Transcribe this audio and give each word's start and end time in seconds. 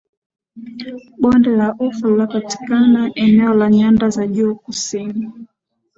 bonde 1.17 1.49
la 1.55 1.75
ufa 1.79 2.07
linapatikana 2.07 3.11
eneo 3.15 3.53
la 3.53 3.69
nyanda 3.69 4.09
za 4.09 4.27
juu 4.27 4.55
kusini 4.55 5.31